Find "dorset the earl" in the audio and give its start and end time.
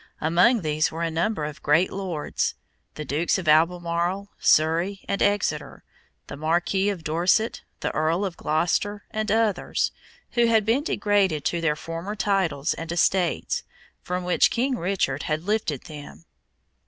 7.03-8.25